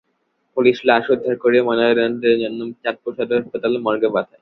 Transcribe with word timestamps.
Police 0.57 0.77
লাশ 0.87 1.05
উদ্ধার 1.13 1.35
করে 1.43 1.57
ময়নাতদন্তের 1.67 2.35
জন্য 2.43 2.59
চাঁদপুর 2.83 3.11
সদর 3.17 3.37
হাসপাতাল 3.39 3.73
মর্গে 3.85 4.09
পাঠায়। 4.15 4.39